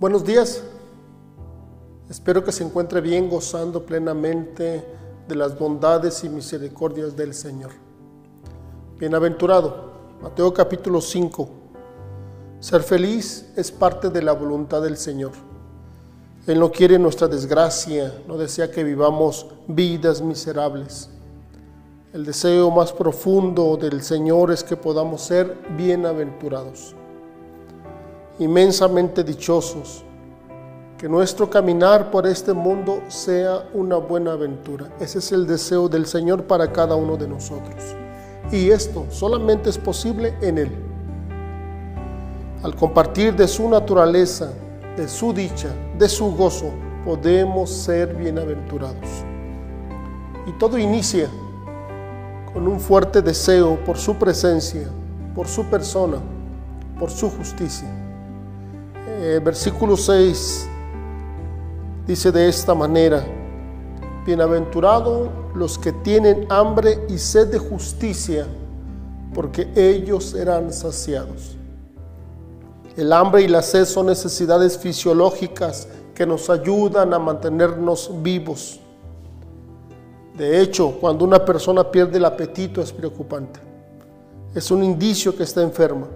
Buenos 0.00 0.24
días. 0.24 0.62
Espero 2.08 2.42
que 2.42 2.52
se 2.52 2.64
encuentre 2.64 3.02
bien 3.02 3.28
gozando 3.28 3.84
plenamente 3.84 4.82
de 5.28 5.34
las 5.34 5.58
bondades 5.58 6.24
y 6.24 6.30
misericordias 6.30 7.14
del 7.14 7.34
Señor. 7.34 7.72
Bienaventurado, 8.98 9.92
Mateo 10.22 10.54
capítulo 10.54 11.02
5. 11.02 11.50
Ser 12.60 12.82
feliz 12.82 13.52
es 13.56 13.70
parte 13.70 14.08
de 14.08 14.22
la 14.22 14.32
voluntad 14.32 14.80
del 14.80 14.96
Señor. 14.96 15.32
Él 16.46 16.58
no 16.58 16.72
quiere 16.72 16.98
nuestra 16.98 17.28
desgracia, 17.28 18.22
no 18.26 18.38
desea 18.38 18.70
que 18.70 18.82
vivamos 18.82 19.48
vidas 19.68 20.22
miserables. 20.22 21.10
El 22.14 22.24
deseo 22.24 22.70
más 22.70 22.90
profundo 22.90 23.76
del 23.76 24.02
Señor 24.02 24.50
es 24.50 24.64
que 24.64 24.78
podamos 24.78 25.20
ser 25.20 25.58
bienaventurados, 25.76 26.96
inmensamente 28.40 29.22
dichosos, 29.22 30.02
que 30.96 31.08
nuestro 31.08 31.48
caminar 31.48 32.10
por 32.10 32.26
este 32.26 32.52
mundo 32.52 33.02
sea 33.08 33.64
una 33.74 33.96
buena 33.96 34.32
aventura. 34.32 34.88
Ese 34.98 35.18
es 35.18 35.30
el 35.30 35.46
deseo 35.46 35.88
del 35.88 36.06
Señor 36.06 36.44
para 36.44 36.72
cada 36.72 36.96
uno 36.96 37.16
de 37.16 37.28
nosotros. 37.28 37.76
Y 38.50 38.70
esto 38.70 39.06
solamente 39.10 39.70
es 39.70 39.78
posible 39.78 40.34
en 40.40 40.58
Él. 40.58 40.70
Al 42.62 42.74
compartir 42.74 43.36
de 43.36 43.46
su 43.46 43.68
naturaleza, 43.68 44.52
de 44.96 45.06
su 45.06 45.32
dicha, 45.32 45.68
de 45.98 46.08
su 46.08 46.34
gozo, 46.34 46.70
podemos 47.04 47.70
ser 47.70 48.14
bienaventurados. 48.14 49.08
Y 50.46 50.52
todo 50.52 50.78
inicia 50.78 51.28
con 52.52 52.66
un 52.66 52.80
fuerte 52.80 53.20
deseo 53.20 53.78
por 53.84 53.98
su 53.98 54.16
presencia, 54.16 54.88
por 55.34 55.46
su 55.46 55.64
persona, 55.66 56.18
por 56.98 57.10
su 57.10 57.30
justicia. 57.30 57.99
Eh, 59.22 59.38
versículo 59.38 59.98
6 59.98 60.66
dice 62.06 62.32
de 62.32 62.48
esta 62.48 62.74
manera, 62.74 63.22
bienaventurados 64.24 65.28
los 65.54 65.76
que 65.78 65.92
tienen 65.92 66.46
hambre 66.48 67.04
y 67.06 67.18
sed 67.18 67.48
de 67.48 67.58
justicia, 67.58 68.46
porque 69.34 69.68
ellos 69.76 70.24
serán 70.24 70.72
saciados. 70.72 71.54
El 72.96 73.12
hambre 73.12 73.42
y 73.42 73.48
la 73.48 73.60
sed 73.60 73.84
son 73.84 74.06
necesidades 74.06 74.78
fisiológicas 74.78 75.86
que 76.14 76.24
nos 76.24 76.48
ayudan 76.48 77.12
a 77.12 77.18
mantenernos 77.18 78.10
vivos. 78.22 78.80
De 80.34 80.62
hecho, 80.62 80.96
cuando 80.98 81.26
una 81.26 81.44
persona 81.44 81.90
pierde 81.90 82.16
el 82.16 82.24
apetito 82.24 82.80
es 82.80 82.90
preocupante. 82.90 83.60
Es 84.54 84.70
un 84.70 84.82
indicio 84.82 85.36
que 85.36 85.42
está 85.42 85.60
enferma. 85.60 86.06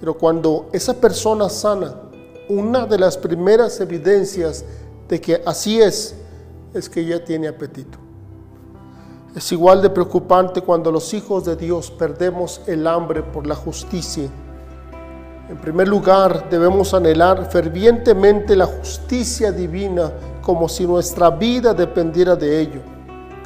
Pero 0.00 0.14
cuando 0.14 0.68
esa 0.72 0.94
persona 0.94 1.48
sana, 1.48 1.94
una 2.48 2.86
de 2.86 2.98
las 2.98 3.16
primeras 3.16 3.80
evidencias 3.80 4.64
de 5.08 5.20
que 5.20 5.42
así 5.44 5.80
es, 5.80 6.14
es 6.74 6.88
que 6.88 7.04
ya 7.04 7.24
tiene 7.24 7.48
apetito. 7.48 7.98
Es 9.34 9.52
igual 9.52 9.82
de 9.82 9.90
preocupante 9.90 10.62
cuando 10.62 10.90
los 10.90 11.12
hijos 11.12 11.44
de 11.44 11.56
Dios 11.56 11.90
perdemos 11.90 12.62
el 12.66 12.86
hambre 12.86 13.22
por 13.22 13.46
la 13.46 13.54
justicia. 13.54 14.28
En 15.48 15.58
primer 15.58 15.86
lugar, 15.86 16.48
debemos 16.48 16.94
anhelar 16.94 17.50
fervientemente 17.50 18.56
la 18.56 18.66
justicia 18.66 19.52
divina 19.52 20.10
como 20.42 20.68
si 20.68 20.86
nuestra 20.86 21.30
vida 21.30 21.74
dependiera 21.74 22.34
de 22.34 22.60
ello, 22.60 22.80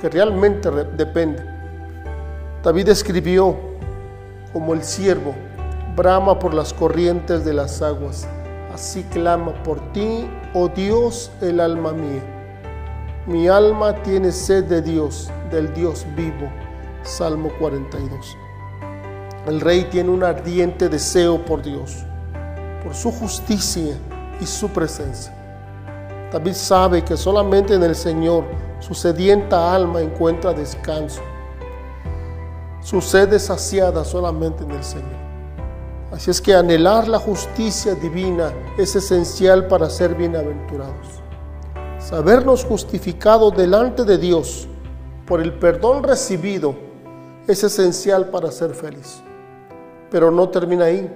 que 0.01 0.09
realmente 0.09 0.71
depende. 0.71 1.45
David 2.63 2.89
escribió, 2.91 3.57
como 4.53 4.75
el 4.75 4.83
siervo, 4.85 5.35
brama 5.97 6.39
por 6.39 6.55
las 6.55 6.73
corrientes 6.73 7.45
de 7.45 7.53
las 7.53 7.83
aguas, 7.83 8.29
así 8.75 9.03
clama 9.05 9.53
por 9.63 9.81
ti, 9.93 10.29
oh 10.55 10.69
Dios, 10.69 11.31
el 11.41 11.61
alma 11.61 11.93
mía. 11.93 12.23
Mi 13.27 13.49
alma 13.49 13.95
tiene 14.03 14.33
sed 14.33 14.65
de 14.65 14.83
Dios, 14.83 15.31
del 15.51 15.73
Dios 15.75 16.07
vivo. 16.17 16.51
Salmo 17.03 17.51
42. 17.59 18.37
El 19.47 19.61
rey 19.61 19.85
tiene 19.91 20.11
un 20.11 20.23
ardiente 20.23 20.89
deseo 20.89 21.45
por 21.45 21.63
Dios, 21.63 22.05
por 22.83 22.95
su 22.95 23.11
justicia 23.11 23.97
y 24.41 24.47
su 24.47 24.69
presencia. 24.69 25.35
David 26.31 26.53
sabe 26.53 27.03
que 27.03 27.17
solamente 27.17 27.75
en 27.75 27.83
el 27.83 27.95
Señor 27.95 28.45
su 28.81 28.95
sedienta 28.95 29.75
alma 29.75 30.01
encuentra 30.01 30.53
descanso. 30.53 31.21
Su 32.83 33.01
sed 33.01 33.33
es 33.33 33.47
saciada 33.47 34.05
solamente 34.05 34.65
en 34.65 34.71
el 34.71 34.85
Señor. 34.85 35.30
Así 36.13 36.31
es 36.31 36.41
que 36.41 36.55
anhelar 36.55 37.07
la 37.07 37.21
justicia 37.21 37.95
divina 37.95 38.53
es 38.77 38.97
esencial 38.97 39.69
para 39.69 39.89
ser 39.89 40.17
bienaventurados. 40.17 41.21
Sabernos 42.01 42.65
justificados 42.65 43.57
delante 43.57 44.05
de 44.05 44.19
Dios 44.19 44.67
por 45.27 45.41
el 45.41 45.53
perdón 45.53 46.03
recibido 46.03 46.75
es 47.47 47.63
esencial 47.63 48.29
para 48.31 48.51
ser 48.51 48.75
feliz. 48.75 49.23
Pero 50.11 50.33
no 50.33 50.49
termina 50.49 50.87
ahí. 50.87 51.09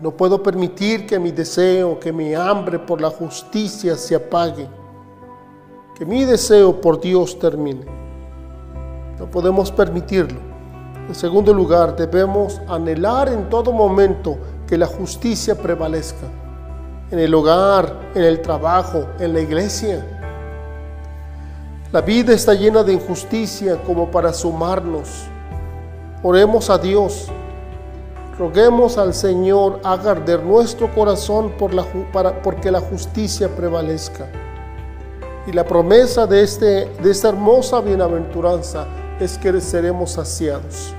No 0.00 0.12
puedo 0.12 0.42
permitir 0.42 1.06
que 1.06 1.18
mi 1.18 1.30
deseo, 1.30 2.00
que 2.00 2.12
mi 2.12 2.34
hambre 2.34 2.78
por 2.78 3.02
la 3.02 3.10
justicia 3.10 3.96
se 3.96 4.14
apague. 4.14 4.66
Que 5.94 6.06
mi 6.06 6.24
deseo 6.24 6.80
por 6.80 6.98
Dios 7.00 7.38
termine. 7.38 7.84
No 9.18 9.30
podemos 9.30 9.70
permitirlo. 9.70 10.40
En 11.08 11.14
segundo 11.14 11.54
lugar, 11.54 11.96
debemos 11.96 12.60
anhelar 12.68 13.30
en 13.30 13.48
todo 13.48 13.72
momento 13.72 14.36
que 14.66 14.76
la 14.76 14.86
justicia 14.86 15.54
prevalezca. 15.54 16.26
En 17.10 17.18
el 17.18 17.34
hogar, 17.34 18.10
en 18.14 18.24
el 18.24 18.42
trabajo, 18.42 19.06
en 19.18 19.32
la 19.32 19.40
iglesia. 19.40 20.04
La 21.92 22.02
vida 22.02 22.34
está 22.34 22.52
llena 22.52 22.82
de 22.82 22.92
injusticia 22.92 23.82
como 23.86 24.10
para 24.10 24.34
sumarnos. 24.34 25.08
Oremos 26.22 26.68
a 26.68 26.76
Dios. 26.76 27.28
Roguemos 28.38 28.98
al 28.98 29.14
Señor 29.14 29.80
haga 29.84 30.10
arder 30.10 30.42
nuestro 30.42 30.94
corazón 30.94 31.52
por 31.58 31.72
la, 31.72 31.86
para, 32.12 32.42
porque 32.42 32.70
la 32.70 32.80
justicia 32.80 33.48
prevalezca. 33.48 34.26
Y 35.46 35.52
la 35.52 35.64
promesa 35.64 36.26
de, 36.26 36.42
este, 36.42 36.84
de 36.84 37.10
esta 37.10 37.30
hermosa 37.30 37.80
bienaventuranza 37.80 38.86
es 39.18 39.38
que 39.38 39.58
seremos 39.62 40.12
saciados. 40.12 40.94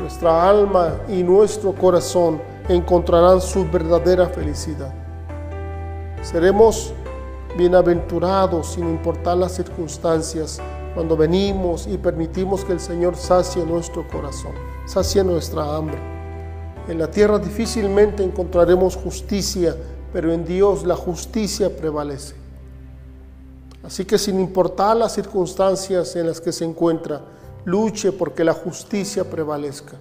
Nuestra 0.00 0.48
alma 0.48 0.94
y 1.08 1.22
nuestro 1.22 1.74
corazón 1.74 2.40
encontrarán 2.70 3.38
su 3.38 3.68
verdadera 3.70 4.26
felicidad. 4.30 4.94
Seremos 6.22 6.94
bienaventurados 7.58 8.68
sin 8.68 8.88
importar 8.88 9.36
las 9.36 9.52
circunstancias 9.52 10.58
cuando 10.94 11.18
venimos 11.18 11.86
y 11.86 11.98
permitimos 11.98 12.64
que 12.64 12.72
el 12.72 12.80
Señor 12.80 13.14
sacie 13.14 13.62
nuestro 13.66 14.08
corazón, 14.08 14.52
sacie 14.86 15.22
nuestra 15.22 15.76
hambre. 15.76 15.98
En 16.88 16.98
la 16.98 17.10
tierra 17.10 17.38
difícilmente 17.38 18.24
encontraremos 18.24 18.96
justicia, 18.96 19.76
pero 20.14 20.32
en 20.32 20.46
Dios 20.46 20.86
la 20.86 20.96
justicia 20.96 21.76
prevalece. 21.76 22.34
Así 23.84 24.06
que 24.06 24.16
sin 24.16 24.40
importar 24.40 24.96
las 24.96 25.12
circunstancias 25.12 26.16
en 26.16 26.26
las 26.26 26.40
que 26.40 26.52
se 26.52 26.64
encuentra, 26.64 27.20
luche 27.64 28.12
porque 28.12 28.44
la 28.44 28.54
justicia 28.54 29.28
prevalezca. 29.28 29.98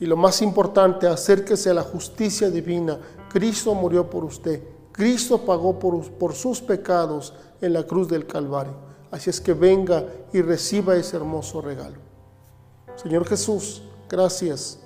Y 0.00 0.06
lo 0.06 0.16
más 0.16 0.42
importante, 0.42 1.06
acérquese 1.06 1.70
a 1.70 1.74
la 1.74 1.82
justicia 1.82 2.50
divina. 2.50 2.98
Cristo 3.28 3.74
murió 3.74 4.08
por 4.08 4.24
usted. 4.24 4.62
Cristo 4.92 5.44
pagó 5.44 5.78
por, 5.78 6.08
por 6.12 6.34
sus 6.34 6.60
pecados 6.60 7.34
en 7.60 7.72
la 7.72 7.84
cruz 7.84 8.08
del 8.08 8.26
Calvario. 8.26 8.74
Así 9.10 9.30
es 9.30 9.40
que 9.40 9.54
venga 9.54 10.04
y 10.32 10.42
reciba 10.42 10.96
ese 10.96 11.16
hermoso 11.16 11.60
regalo. 11.60 11.96
Señor 12.96 13.26
Jesús, 13.26 13.82
gracias, 14.08 14.80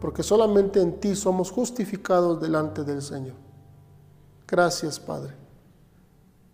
porque 0.00 0.22
solamente 0.22 0.80
en 0.80 1.00
ti 1.00 1.14
somos 1.14 1.50
justificados 1.50 2.40
delante 2.40 2.84
del 2.84 3.02
Señor. 3.02 3.34
Gracias, 4.46 5.00
Padre. 5.00 5.34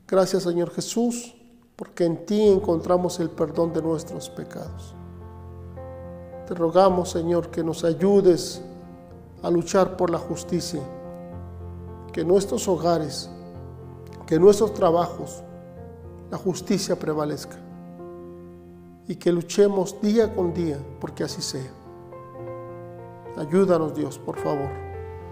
Gracias, 0.07 0.43
Señor 0.43 0.71
Jesús, 0.71 1.37
porque 1.81 2.05
en 2.05 2.27
ti 2.27 2.47
encontramos 2.47 3.21
el 3.21 3.31
perdón 3.31 3.73
de 3.73 3.81
nuestros 3.81 4.29
pecados. 4.29 4.95
Te 6.47 6.53
rogamos, 6.55 7.09
Señor, 7.09 7.49
que 7.49 7.65
nos 7.65 7.85
ayudes 7.85 8.61
a 9.43 9.49
luchar 9.49 9.97
por 9.97 10.11
la 10.11 10.19
justicia, 10.19 10.83
que 12.13 12.21
en 12.21 12.29
nuestros 12.29 12.69
hogares, 12.69 13.31
que 14.27 14.35
en 14.35 14.43
nuestros 14.43 14.75
trabajos, 14.75 15.43
la 16.31 16.37
justicia 16.37 16.99
prevalezca 16.99 17.57
y 19.09 19.17
que 19.17 19.33
luchemos 19.33 19.99
día 20.03 20.35
con 20.35 20.53
día 20.53 20.77
porque 21.01 21.25
así 21.25 21.41
sea. 21.41 21.73
Ayúdanos, 23.39 23.95
Dios, 23.95 24.19
por 24.19 24.37
favor, 24.37 24.69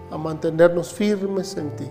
a 0.09 0.17
mantenernos 0.17 0.91
firmes 0.91 1.55
en 1.57 1.75
ti. 1.75 1.85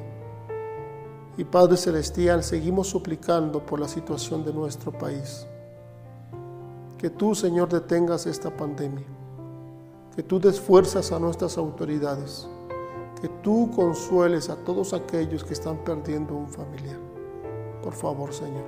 Y 1.39 1.45
Padre 1.45 1.77
Celestial, 1.77 2.43
seguimos 2.43 2.89
suplicando 2.89 3.65
por 3.65 3.79
la 3.79 3.87
situación 3.87 4.45
de 4.45 4.53
nuestro 4.53 4.91
país. 4.91 5.47
Que 6.99 7.11
tú, 7.11 7.33
Señor, 7.37 7.69
detengas 7.69 8.27
esta 8.27 8.55
pandemia. 8.55 9.07
Que 10.17 10.25
tú 10.25 10.41
des 10.41 10.61
fuerzas 10.61 11.13
a 11.13 11.19
nuestras 11.21 11.57
autoridades. 11.57 12.49
que 13.21 13.29
tú 13.43 13.71
consueles 13.75 14.49
a 14.49 14.55
todos 14.57 14.93
aquellos 14.93 15.43
que 15.43 15.53
están 15.53 15.79
perdiendo 15.79 16.35
un 16.35 16.49
familiar. 16.49 16.99
Por 17.83 17.93
favor, 17.93 18.33
Señor, 18.33 18.63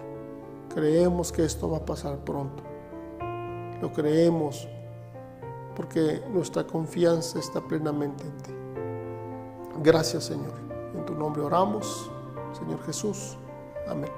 creemos 0.75 1.31
que 1.31 1.45
esto 1.45 1.71
va 1.71 1.79
a 1.79 1.85
pasar 1.85 2.19
pronto. 2.25 2.63
Lo 3.81 3.93
creemos 3.93 4.69
porque 5.77 6.21
nuestra 6.33 6.67
confianza 6.67 7.39
está 7.39 7.61
plenamente 7.61 8.25
en 8.25 8.37
ti. 8.39 8.53
Gracias, 9.85 10.25
Señor. 10.25 10.55
En 10.95 11.07
tu 11.07 11.15
nombre 11.15 11.43
oramos, 11.43 12.11
Señor 12.52 12.82
Jesús. 12.85 13.37
Amén. 13.88 14.11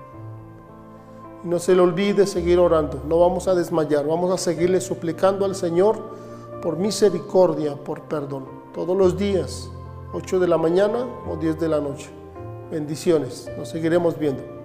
Y 1.44 1.49
no 1.49 1.58
se 1.58 1.75
le 1.75 1.81
olvide 1.81 2.26
seguir 2.26 2.58
orando. 2.58 3.02
No 3.08 3.19
vamos 3.19 3.49
a 3.49 3.55
desmayar. 3.55 4.06
Vamos 4.06 4.32
a 4.32 4.38
seguirle 4.38 4.81
suplicando 4.81 5.44
al 5.44 5.55
Señor 5.55 5.99
por 6.62 6.76
misericordia, 6.76 7.75
por 7.75 8.02
perdón. 8.02 8.44
Todos 8.73 8.96
los 8.96 9.17
días, 9.19 9.70
8 10.12 10.40
de 10.40 10.49
la 10.49 10.58
mañana 10.58 11.06
o 11.29 11.37
10 11.37 11.58
de 11.58 11.69
la 11.69 11.81
noche. 11.81 12.11
Bendiciones. 12.70 13.50
Nos 13.58 13.69
seguiremos 13.69 14.19
viendo. 14.19 14.62